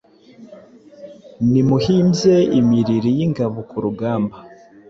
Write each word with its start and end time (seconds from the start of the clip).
Nimuhimbye* 1.51 2.35
imiriri, 2.59 3.09
yingabo 3.17 3.57
kurugamba 3.69 4.35